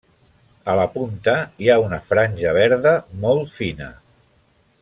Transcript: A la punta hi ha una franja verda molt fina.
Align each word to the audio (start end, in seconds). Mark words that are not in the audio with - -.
A 0.71 0.77
la 0.79 0.85
punta 0.95 1.35
hi 1.65 1.69
ha 1.69 1.77
una 1.83 2.01
franja 2.09 2.57
verda 2.61 2.97
molt 3.27 3.57
fina. 3.59 3.95